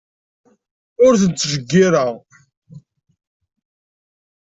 Ur 1.05 1.13
ten-ttjeyyireɣ. 1.21 2.11